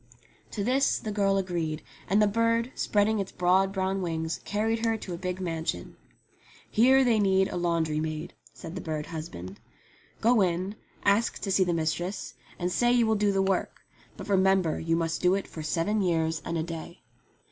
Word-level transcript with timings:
To 0.49 0.63
this 0.63 0.97
the 0.97 1.11
girl 1.11 1.37
agreed, 1.37 1.83
and 2.09 2.19
the 2.19 2.25
bird, 2.25 2.71
spreading 2.73 3.19
its 3.19 3.31
broad 3.31 3.71
brown 3.71 4.01
wings, 4.01 4.39
carried 4.45 4.83
her 4.83 4.97
to 4.97 5.13
a 5.13 5.17
big 5.19 5.39
mansion. 5.39 5.95
"Here 6.71 7.03
they 7.03 7.19
need 7.19 7.49
a 7.49 7.55
laundry 7.55 7.99
maid," 7.99 8.33
said 8.51 8.73
the 8.73 8.81
bird 8.81 9.05
husband. 9.05 9.59
"Go 10.19 10.41
in, 10.41 10.73
ask 11.05 11.37
to 11.43 11.51
see 11.51 11.63
the 11.63 11.71
mistress, 11.71 12.33
and 12.57 12.71
say 12.71 12.91
you 12.91 13.05
will 13.05 13.13
do 13.13 13.31
the 13.31 13.43
work; 13.43 13.85
but 14.17 14.27
remember 14.27 14.79
you 14.79 14.95
must 14.95 15.21
do 15.21 15.35
it 15.35 15.45
for 15.47 15.61
seven 15.61 16.01
years 16.01 16.41
and 16.43 16.57
a 16.57 16.63
day." 16.63 17.03